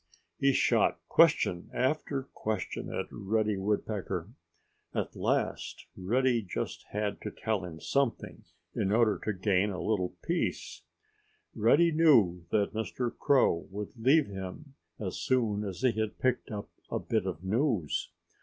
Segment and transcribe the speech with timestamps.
[0.39, 4.31] He shot question after question at Reddy Woodpecker.
[4.95, 8.43] At last Reddy just had to tell him something
[8.73, 10.81] in order to gain a little peace.
[11.53, 13.15] Reddy knew that Mr.
[13.15, 18.09] Crow would leave him as soon as he had picked up a bit of news.